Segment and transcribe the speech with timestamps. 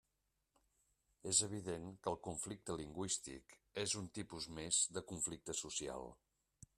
[1.31, 3.55] És evident que el conflicte lingüístic
[3.85, 6.09] és un tipus més de conflicte social.